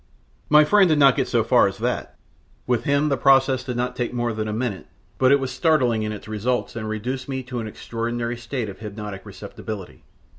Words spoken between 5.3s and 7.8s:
it was startling in its results, and reduced me to an